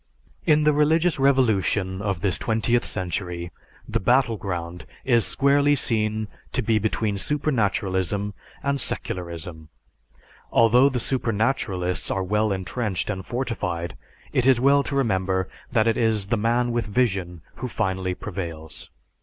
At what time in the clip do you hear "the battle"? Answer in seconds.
3.87-4.35